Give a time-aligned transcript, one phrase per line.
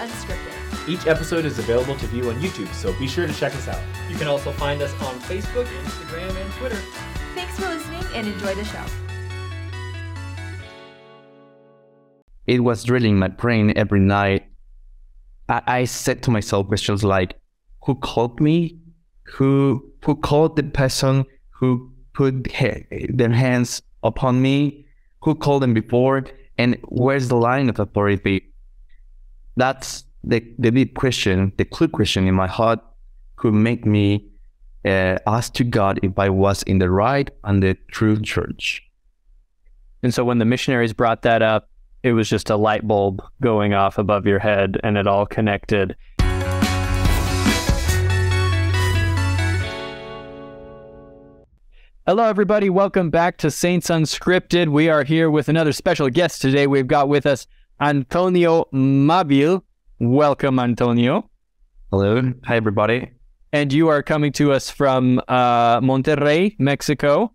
[0.00, 0.88] Unscripted.
[0.88, 3.82] Each episode is available to view on YouTube, so be sure to check us out.
[4.08, 6.80] You can also find us on Facebook, Instagram, and Twitter.
[7.34, 8.82] Thanks for listening and enjoy the show.
[12.46, 14.46] It was drilling my brain every night.
[15.50, 17.34] I, I said to myself questions like,
[17.84, 18.78] who called me?
[19.34, 24.86] Who who called the person who put he- their hands upon me?
[25.22, 26.24] Who called them before?
[26.56, 28.49] And where's the line of authority?
[29.60, 32.80] That's the, the big question, the clue question in my heart
[33.36, 34.26] could make me
[34.86, 38.82] uh, ask to God if I was in the right and the true church.
[40.02, 41.68] And so when the missionaries brought that up,
[42.02, 45.94] it was just a light bulb going off above your head and it all connected.
[52.06, 52.70] Hello, everybody.
[52.70, 54.68] Welcome back to Saints Unscripted.
[54.68, 56.66] We are here with another special guest today.
[56.66, 57.46] We've got with us
[57.80, 59.62] Antonio Movil.
[59.98, 61.30] Welcome, Antonio.
[61.90, 62.32] Hello.
[62.44, 63.10] Hi, everybody.
[63.52, 67.32] And you are coming to us from uh, Monterrey, Mexico.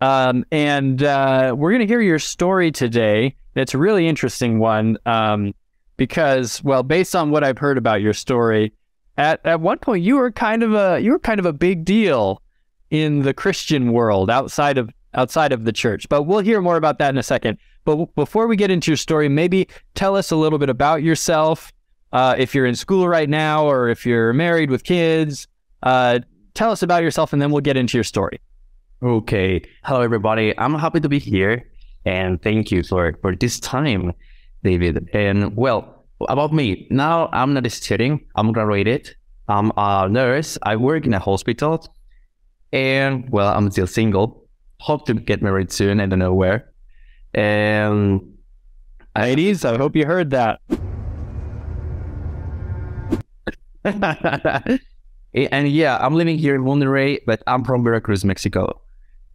[0.00, 3.36] Um, and uh, we're going to hear your story today.
[3.54, 5.54] It's a really interesting one um,
[5.96, 8.72] because, well, based on what I've heard about your story,
[9.16, 11.84] at at one point you were kind of a you were kind of a big
[11.84, 12.42] deal
[12.90, 16.08] in the Christian world outside of outside of the church.
[16.08, 17.58] But we'll hear more about that in a second.
[17.84, 21.02] But w- before we get into your story, maybe tell us a little bit about
[21.02, 21.72] yourself.
[22.12, 25.48] Uh, if you're in school right now, or if you're married with kids,
[25.82, 26.20] uh,
[26.54, 28.40] tell us about yourself, and then we'll get into your story.
[29.02, 29.62] Okay.
[29.82, 30.56] Hello, everybody.
[30.58, 31.68] I'm happy to be here.
[32.04, 34.12] And thank you for, for this time,
[34.62, 35.08] David.
[35.12, 38.24] And well, about me, now I'm not studying.
[38.36, 39.14] I'm graduated.
[39.48, 40.58] I'm a nurse.
[40.62, 41.84] I work in a hospital.
[42.72, 44.41] And well, I'm still single.
[44.82, 46.00] Hope to get married soon.
[46.00, 46.72] I don't know where.
[47.34, 48.36] And
[49.14, 50.60] I, Ladies, I hope you heard that.
[55.34, 58.80] and yeah, I'm living here in Monterrey, but I'm from Veracruz, Mexico.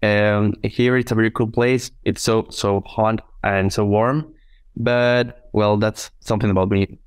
[0.01, 1.91] And here it's a very cool place.
[2.03, 4.33] It's so so hot and so warm.
[4.75, 6.99] But well, that's something about me.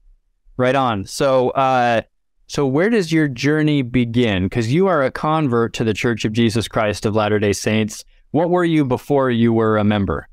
[0.56, 1.04] Right on.
[1.04, 2.00] So, uh,
[2.46, 4.44] so where does your journey begin?
[4.44, 8.02] Because you are a convert to the Church of Jesus Christ of Latter Day Saints.
[8.30, 10.28] What were you before you were a member?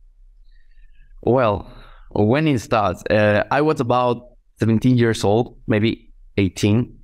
[1.23, 1.71] Well,
[2.11, 6.97] when it starts, uh, I was about 17 years old, maybe 18,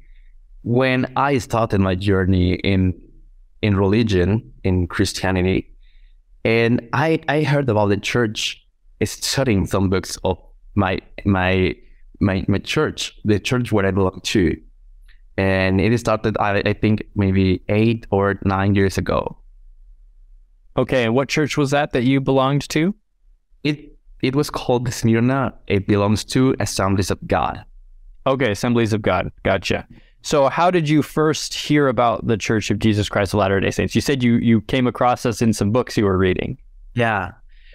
[0.63, 2.93] when I started my journey in
[3.61, 5.73] in religion, in Christianity,
[6.45, 8.65] and I I heard about the church
[9.03, 10.37] studying some books of
[10.75, 11.75] my my
[12.19, 14.55] my my church, the church where I belong to,
[15.37, 19.37] and it started I, I think maybe eight or nine years ago.
[20.75, 22.95] Okay, and what church was that that you belonged to?
[23.63, 25.53] It it was called Smyrna.
[25.67, 27.63] It belongs to Assemblies of God.
[28.25, 29.31] Okay, Assemblies of God.
[29.43, 29.85] Gotcha.
[30.21, 33.71] So, how did you first hear about the Church of Jesus Christ of Latter Day
[33.71, 33.93] Saints?
[33.93, 36.57] You said you you came across us in some books you were reading.
[36.95, 37.31] Yeah.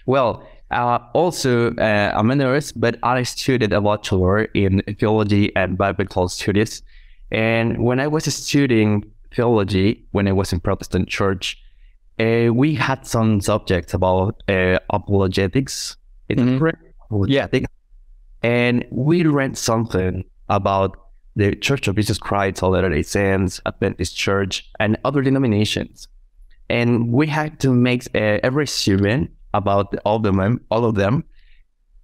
[0.06, 5.76] Well, uh, also, uh, I'm a nurse, but I studied a bachelor in theology and
[5.76, 6.82] biblical studies.
[7.30, 9.04] And when I was studying
[9.34, 11.62] theology, when I was in Protestant church,
[12.20, 15.96] uh, we had some subjects about uh, apologetics.
[16.30, 16.58] Mhm.
[16.58, 16.82] correct?
[17.26, 17.46] Yeah.
[18.42, 20.96] And we read something about
[21.36, 26.08] the Church of Jesus Christ of Latter-day Saints, Adventist Church, and other denominations.
[26.68, 31.24] And we had to make uh, a resume about all of them, all of them.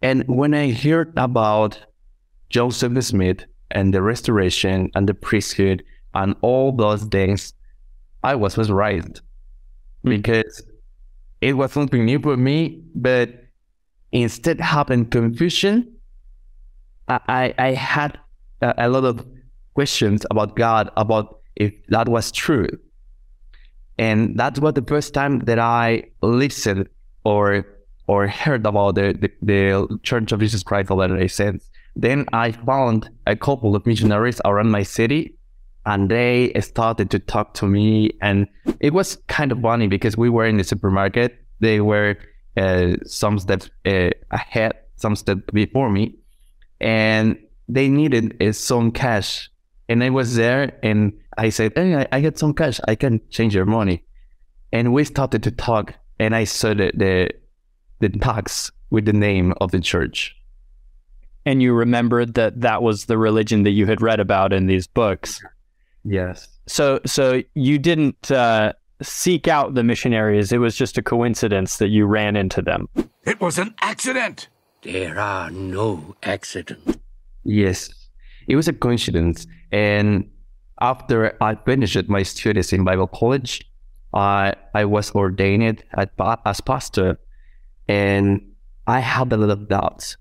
[0.01, 1.79] And when I heard about
[2.49, 7.53] Joseph Smith and the restoration and the priesthood and all those things,
[8.23, 9.21] I was mesmerized
[10.05, 10.11] Hmm.
[10.11, 10.63] because
[11.41, 13.31] it was something new for me, but
[14.13, 15.97] instead having confusion,
[17.09, 18.19] I, I, I had
[18.61, 19.27] a, a lot of
[19.75, 22.69] questions about God, about if that was true.
[23.99, 26.89] And that was the first time that I listened
[27.25, 27.67] or
[28.07, 31.71] or heard about the, the, the Church of Jesus Christ of Latter-day Saints.
[31.97, 35.39] Then I found a couple of missionaries around my city
[35.87, 38.11] and they started to talk to me.
[38.21, 38.47] And
[38.81, 41.39] it was kind of funny because we were in the supermarket.
[41.61, 42.17] They were
[42.57, 46.15] uh, some steps uh, ahead, some steps before me.
[46.81, 47.39] And
[47.69, 49.51] they needed uh, some cash.
[49.89, 52.81] And I was there and I said, Hey, I, I got some cash.
[52.89, 54.05] I can change your money.
[54.73, 55.95] And we started to talk.
[56.19, 57.31] And I saw the, the,
[58.01, 60.35] the tax with the name of the church.
[61.47, 64.87] And you remembered that that was the religion that you had read about in these
[64.87, 65.43] books.
[66.05, 66.49] Yes.
[66.67, 68.73] So, so you didn't uh,
[69.03, 70.53] seek out the missionaries.
[70.53, 72.89] It was just a coincidence that you ran into them.
[73.25, 74.49] It was an accident.
[74.83, 76.99] There are no accidents.
[77.45, 77.91] Yes,
[78.47, 79.47] it was a coincidence.
[79.73, 80.31] And
[80.81, 83.65] after I finished my studies in Bible college,
[84.13, 86.13] I I was ordained at,
[86.45, 87.19] as pastor,
[87.89, 88.41] and
[88.87, 90.17] I had a lot of doubts.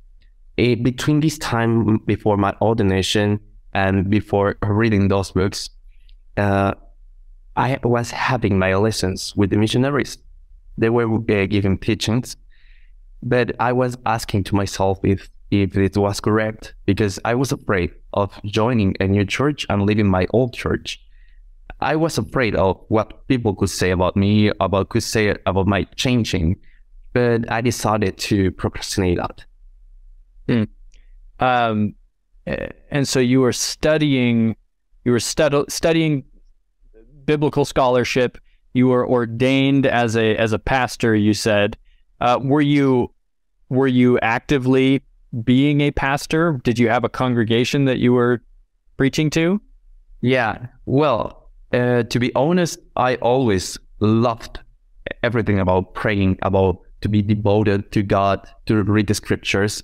[0.57, 3.39] Eh, between this time before my ordination
[3.73, 5.69] and before reading those books,
[6.37, 6.73] uh,
[7.55, 10.17] I was having my lessons with the missionaries.
[10.77, 12.35] They were uh, giving teachings,
[13.21, 17.91] but I was asking to myself if if it was correct because I was afraid
[18.13, 20.99] of joining a new church and leaving my old church.
[21.79, 25.83] I was afraid of what people could say about me, about could say about my
[25.95, 26.57] changing,
[27.13, 29.45] but I decided to procrastinate that.
[31.39, 31.91] Um, eh,
[32.45, 34.55] and so you were studying,
[35.05, 36.23] you were stud- studying
[37.25, 38.37] biblical scholarship.
[38.73, 41.15] You were ordained as a as a pastor.
[41.15, 41.77] You said,
[42.21, 43.11] uh, were you
[43.69, 45.03] were you actively
[45.43, 46.59] being a pastor?
[46.63, 48.41] Did you have a congregation that you were
[48.97, 49.61] preaching to?
[50.21, 54.59] Yeah, well, uh, to be honest, I always loved
[55.21, 59.83] everything about praying, about to be devoted to God, to read the scriptures.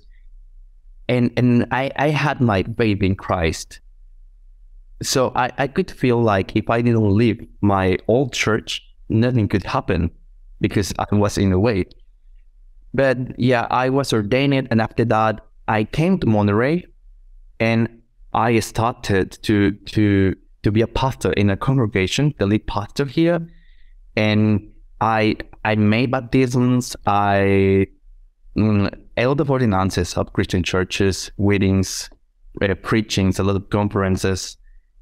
[1.10, 3.80] And and I, I had my faith in Christ.
[5.02, 9.64] So I, I could feel like if I didn't leave my old church, nothing could
[9.64, 10.10] happen
[10.60, 11.86] because I was in a way.
[12.94, 16.84] But yeah, I was ordained and after that I came to Monterrey
[17.58, 17.88] and
[18.32, 23.48] I started to to to be a pastor in a congregation, the lead pastor here,
[24.14, 24.70] and
[25.00, 26.94] I I made baptisms.
[27.06, 27.88] I
[28.56, 32.10] mm, held the ordinances of Christian churches, weddings,
[32.62, 34.56] uh, preachings, a lot of conferences.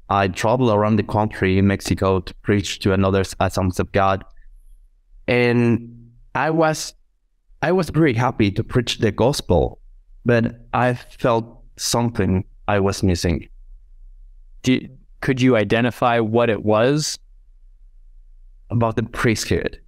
[0.09, 4.23] I travel around the country in Mexico to preach to another assemblies of God,
[5.27, 6.93] and I was
[7.61, 9.79] I was very happy to preach the gospel,
[10.25, 11.45] but I felt
[11.77, 13.49] something I was missing.
[14.63, 17.19] Could you identify what it was?
[18.69, 19.79] about the priesthood.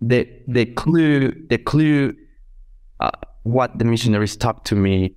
[0.00, 2.14] The the clue the clue
[3.00, 3.10] uh,
[3.42, 5.14] what the missionaries talked to me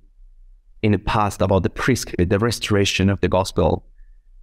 [0.82, 3.84] in the past about the priesthood, the restoration of the gospel,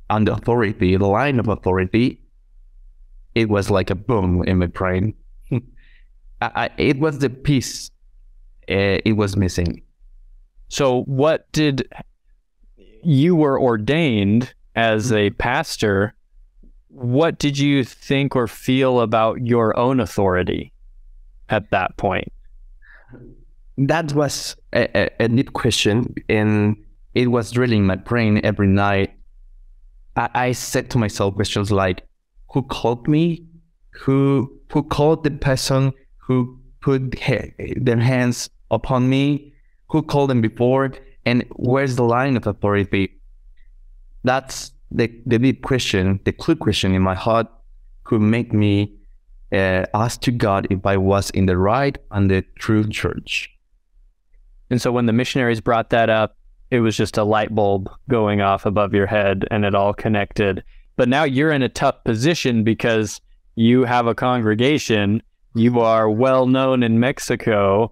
[0.09, 2.21] and the authority, the line of authority.
[3.35, 5.13] It was like a boom in my brain.
[5.51, 5.59] I,
[6.41, 7.91] I, it was the piece
[8.69, 9.81] uh, it was missing.
[10.67, 11.91] So, what did
[13.03, 16.13] you were ordained as a pastor?
[16.89, 20.71] What did you think or feel about your own authority
[21.49, 22.31] at that point?
[23.77, 26.75] That was a, a, a neat question, and
[27.15, 29.13] it was drilling my brain every night.
[30.15, 32.05] I, I said to myself questions like,
[32.53, 33.45] "Who called me?
[34.01, 39.53] Who who called the person who put he- their hands upon me?
[39.89, 40.91] Who called them before?
[41.25, 43.15] And where's the line of authority?"
[44.23, 47.47] That's the the deep question, the clue question in my heart,
[48.03, 48.98] could make me
[49.51, 53.49] uh, ask to God if I was in the right and the true church.
[54.69, 56.37] And so, when the missionaries brought that up,
[56.71, 60.63] it was just a light bulb going off above your head and it all connected.
[60.95, 63.19] But now you're in a tough position because
[63.55, 65.23] you have a congregation,
[65.55, 67.91] you are well known in Mexico,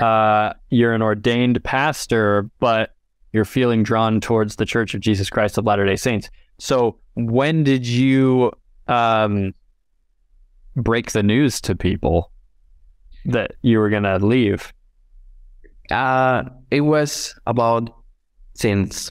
[0.00, 2.94] uh, you're an ordained pastor, but
[3.32, 6.28] you're feeling drawn towards the Church of Jesus Christ of Latter day Saints.
[6.58, 8.52] So, when did you
[8.88, 9.54] um,
[10.76, 12.30] break the news to people
[13.24, 14.72] that you were to leave?
[15.90, 17.90] Uh, it was about
[18.54, 19.10] since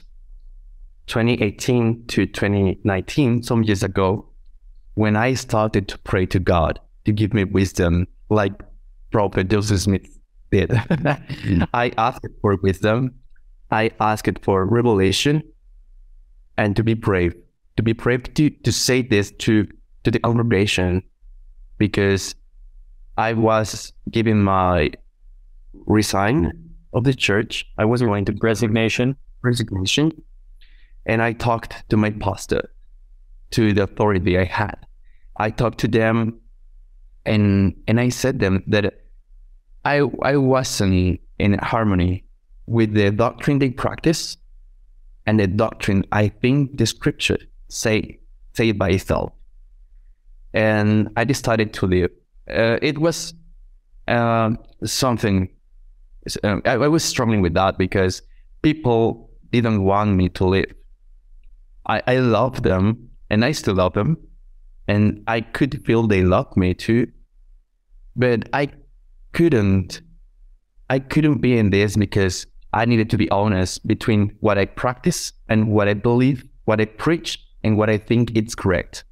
[1.06, 4.28] 2018 to 2019, some years ago,
[4.94, 8.52] when I started to pray to God to give me wisdom, like
[9.10, 10.06] Prophet Joseph Smith
[10.50, 10.70] did.
[11.72, 13.14] I asked for wisdom.
[13.70, 15.42] I asked for revelation
[16.56, 17.34] and to be brave,
[17.76, 19.66] to be brave to, to say this to,
[20.04, 21.02] to the congregation
[21.78, 22.34] because
[23.16, 24.90] I was giving my
[25.86, 26.52] resign
[26.92, 27.66] of the church.
[27.78, 29.16] I was going to Resignation.
[29.42, 30.12] resignation.
[31.06, 32.70] And I talked to my pastor,
[33.52, 34.76] to the authority I had.
[35.36, 36.40] I talked to them
[37.24, 39.04] and and I said them that
[39.84, 42.24] I I wasn't in harmony
[42.66, 44.36] with the doctrine they practice
[45.26, 48.18] and the doctrine I think the scripture say
[48.54, 49.32] say by itself.
[50.54, 52.10] And I decided to leave.
[52.50, 53.34] Uh, it was
[54.06, 54.52] uh,
[54.84, 55.50] something
[56.44, 58.22] um, I, I was struggling with that because
[58.62, 60.72] people didn't want me to live.
[61.86, 64.18] I, I love them and I still love them.
[64.86, 67.08] And I could feel they loved me too.
[68.16, 68.70] But I
[69.32, 70.00] couldn't
[70.90, 75.32] I couldn't be in this because I needed to be honest between what I practice
[75.48, 79.04] and what I believe, what I preach, and what I think it's correct.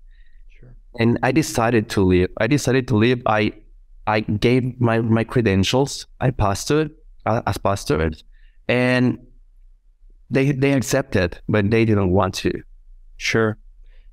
[0.98, 2.28] And I decided to leave.
[2.38, 3.22] I decided to leave.
[3.26, 3.52] I
[4.06, 6.06] I gave my my credentials.
[6.20, 6.90] I pastored
[7.26, 8.10] uh, as pastor,
[8.68, 9.18] and
[10.30, 12.52] they they accepted, but they didn't want to.
[13.16, 13.58] Sure.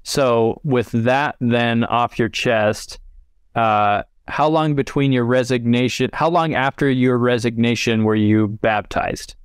[0.04, 3.00] So with that then off your chest,
[3.56, 6.10] uh, how long between your resignation?
[6.13, 9.36] How long after your resignation were you baptized?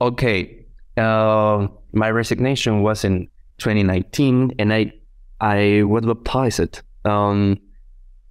[0.00, 0.64] Okay,
[0.96, 4.92] uh, my resignation was in 2019, and I
[5.40, 7.58] I was baptized on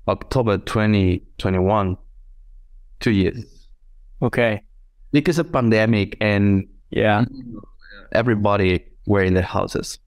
[0.08, 1.98] October 2021,
[3.00, 3.46] two years
[4.22, 4.62] Okay.
[5.12, 7.25] because of pandemic and Yeah.
[8.12, 10.00] everybody were in their houses.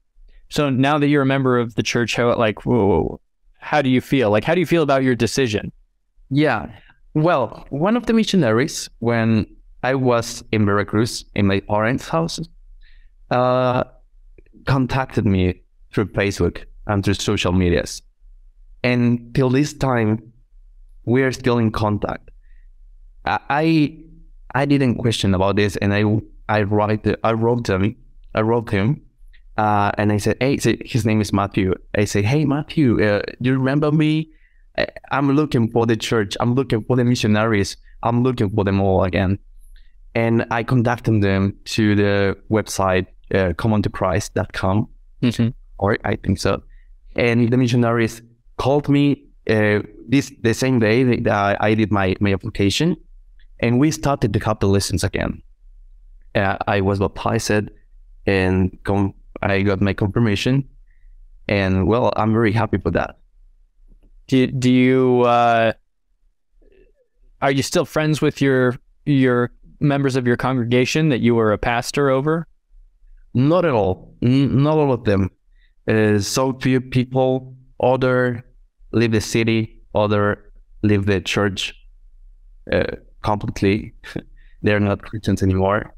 [0.49, 3.19] So now that you're a member of the church, how like whoa,
[3.59, 4.29] how do you feel?
[4.29, 5.71] Like how do you feel about your decision?
[6.29, 6.67] Yeah.
[7.15, 9.45] Well, one of the missionaries, when
[9.83, 12.39] I was in Veracruz in my parents' house,
[13.31, 13.83] uh,
[14.65, 18.01] contacted me through Facebook and through social medias.
[18.83, 20.33] And till this time,
[21.05, 22.31] we are still in contact.
[23.25, 23.97] I
[24.55, 26.03] I, didn't question about this, and I
[26.49, 27.95] I write I wrote them
[28.35, 29.01] I wrote him,
[29.57, 31.73] uh, and I said, hey, so his name is Matthew.
[31.97, 34.29] I say, hey Matthew, uh, do you remember me?
[34.77, 36.35] I- I'm looking for the church.
[36.39, 37.77] I'm looking for the missionaries.
[38.01, 39.39] I'm looking for them all again.
[40.15, 44.89] And I contacted them to the website, uh, comeuntochrist.com,
[45.21, 45.49] Mm-hmm.
[45.79, 46.61] or I think so.
[47.15, 48.21] And the missionaries
[48.57, 52.95] called me uh, this the same day that I did my, my application.
[53.59, 55.41] And we started to have the lessons again.
[56.35, 57.69] Uh, I was baptized
[58.25, 60.67] and com- I got my confirmation.
[61.47, 63.17] And well, I'm very happy for that.
[64.27, 65.73] Do do you uh,
[67.41, 71.57] are you still friends with your your members of your congregation that you were a
[71.57, 72.47] pastor over?
[73.33, 74.15] Not at all.
[74.21, 75.29] N- not all of them.
[75.87, 77.55] Uh, so few people.
[77.79, 78.45] Other
[78.91, 79.81] leave the city.
[79.93, 81.73] Other leave the church
[82.71, 83.93] uh, completely.
[84.61, 85.93] They're not Christians anymore.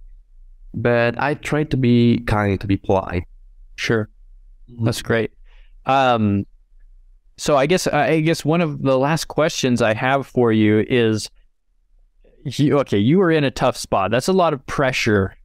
[0.73, 3.23] But I try to be kind, to be polite.
[3.75, 4.09] Sure.
[4.81, 5.31] That's great.
[5.85, 6.45] Um,
[7.37, 11.29] so I guess I guess one of the last questions I have for you is,
[12.43, 14.11] you, okay, you were in a tough spot.
[14.11, 15.35] That's a lot of pressure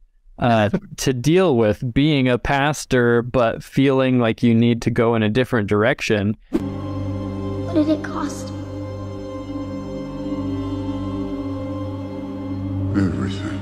[0.41, 5.23] uh, to deal with, being a pastor, but feeling like you need to go in
[5.23, 6.35] a different direction.
[6.49, 8.47] What did it cost?
[12.97, 13.59] Everything.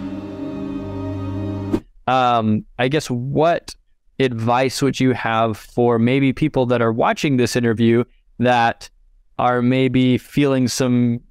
[2.07, 3.75] Um, I guess what
[4.19, 8.03] advice would you have for maybe people that are watching this interview
[8.39, 8.89] that
[9.37, 11.21] are maybe feeling some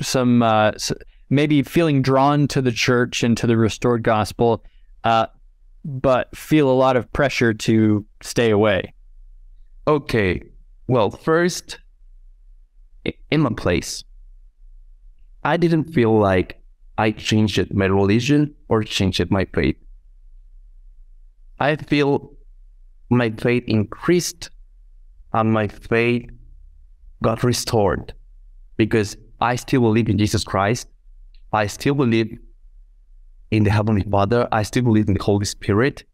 [0.00, 0.72] some uh,
[1.30, 4.64] maybe feeling drawn to the church and to the restored gospel,
[5.08, 5.26] uh,
[5.84, 8.92] but feel a lot of pressure to stay away.
[9.86, 10.42] Okay.
[10.86, 11.78] Well, first,
[13.30, 14.04] in my place,
[15.44, 16.60] I didn't feel like
[16.98, 19.76] I changed my religion or changed my faith.
[21.58, 22.34] I feel
[23.08, 24.50] my faith increased
[25.32, 26.28] and my faith
[27.22, 28.12] got restored
[28.76, 30.86] because I still believe in Jesus Christ.
[31.52, 32.38] I still believe
[33.50, 34.48] in the Heavenly Father.
[34.52, 36.04] I still believe in the Holy Spirit.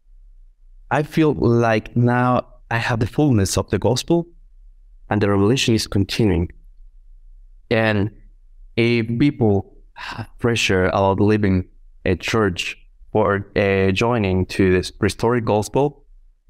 [0.91, 4.27] I feel like now I have the fullness of the gospel
[5.09, 6.51] and the revelation is continuing.
[7.69, 8.11] And
[8.75, 11.67] if people have pressure about leaving
[12.05, 12.77] a church
[13.11, 16.05] or uh, joining to this restored gospel,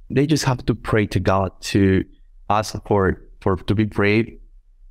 [0.10, 2.04] they just have to pray to God to
[2.50, 4.40] ask for, for to be brave,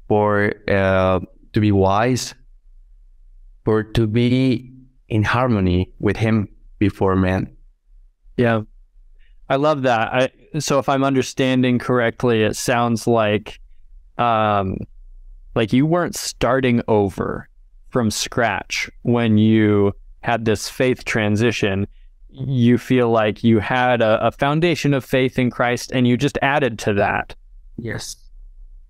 [0.08, 1.20] for uh,
[1.52, 2.34] to be wise,
[3.64, 4.73] for to be
[5.08, 7.54] in harmony with Him before man.
[8.36, 8.62] Yeah.
[9.48, 10.12] I love that.
[10.12, 13.60] I, so if I'm understanding correctly, it sounds like
[14.18, 14.76] um
[15.54, 17.48] like you weren't starting over
[17.90, 19.92] from scratch when you
[20.22, 21.86] had this faith transition.
[22.30, 26.38] You feel like you had a, a foundation of faith in Christ and you just
[26.42, 27.36] added to that
[27.76, 28.16] Yes.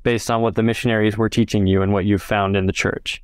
[0.02, 3.22] based on what the missionaries were teaching you and what you found in the church.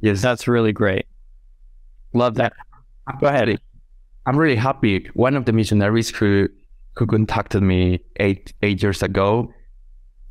[0.00, 0.22] Yes.
[0.22, 1.06] That's really great.
[2.12, 2.52] Love that.
[3.20, 3.58] Go ahead.
[4.26, 5.08] I'm really happy.
[5.14, 6.48] One of the missionaries who
[6.96, 9.52] who contacted me eight eight years ago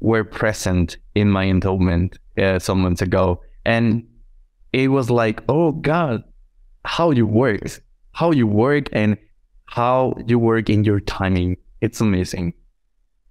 [0.01, 4.05] were present in my endowment uh, some months ago, and
[4.71, 6.23] it was like, oh God,
[6.85, 7.61] how you work,
[8.13, 9.17] how you work, and
[9.65, 11.57] how you work in your timing.
[11.81, 12.53] It's amazing.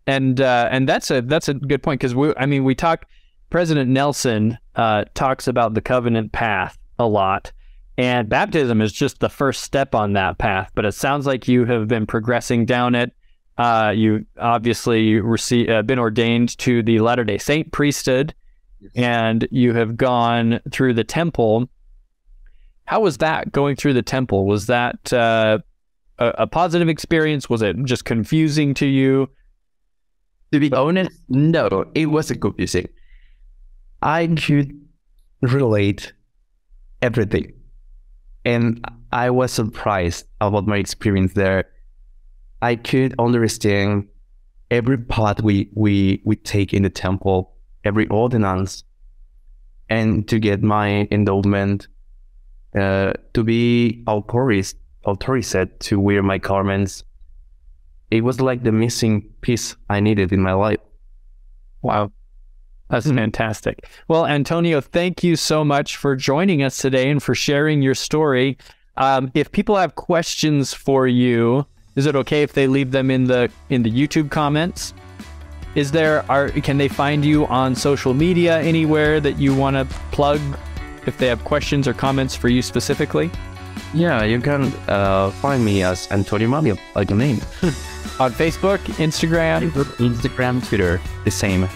[0.06, 3.06] and uh, and that's a that's a good point because we I mean we talk
[3.50, 7.52] President Nelson uh, talks about the covenant path a lot,
[7.98, 10.70] And baptism is just the first step on that path.
[10.76, 13.12] But it sounds like you have been progressing down it.
[13.58, 18.32] Uh, you obviously received, uh, been ordained to the Latter day Saint priesthood,
[18.94, 21.68] and you have gone through the temple.
[22.84, 24.46] How was that going through the temple?
[24.46, 25.58] Was that uh,
[26.20, 27.50] a, a positive experience?
[27.50, 29.28] Was it just confusing to you?
[30.52, 32.88] To be honest, no, it wasn't confusing.
[34.00, 34.80] I could
[35.42, 36.12] relate
[37.02, 37.57] everything.
[38.48, 41.64] And I was surprised about my experience there.
[42.62, 44.08] I could understand
[44.70, 47.52] every part we, we, we take in the temple,
[47.84, 48.84] every ordinance,
[49.90, 51.88] and to get my endowment,
[52.74, 57.04] uh, to be authorized, authorized to wear my garments.
[58.10, 60.80] It was like the missing piece I needed in my life.
[61.82, 62.12] Wow.
[62.88, 63.87] That's fantastic.
[64.09, 68.57] Well, Antonio, thank you so much for joining us today and for sharing your story.
[68.97, 71.66] Um, if people have questions for you,
[71.97, 74.95] is it okay if they leave them in the in the YouTube comments?
[75.75, 79.85] Is there are can they find you on social media anywhere that you want to
[80.11, 80.40] plug
[81.07, 83.30] if they have questions or comments for you specifically?
[83.95, 87.40] Yeah, you can uh, find me as Antonio Mario, like your name.
[88.21, 91.68] On Facebook, Instagram, Instagram, Twitter, the same.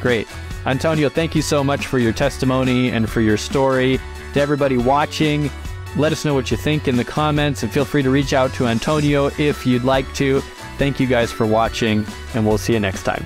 [0.00, 0.26] Great.
[0.66, 3.98] Antonio, thank you so much for your testimony and for your story.
[4.34, 5.50] To everybody watching,
[5.96, 8.54] let us know what you think in the comments and feel free to reach out
[8.54, 10.40] to Antonio if you'd like to.
[10.78, 13.24] Thank you guys for watching, and we'll see you next time.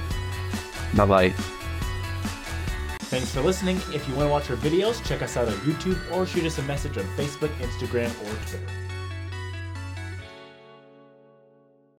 [0.94, 1.34] Bye bye.
[3.06, 3.76] Thanks for listening.
[3.92, 6.58] If you want to watch our videos, check us out on YouTube or shoot us
[6.58, 8.85] a message on Facebook, Instagram, or Twitter.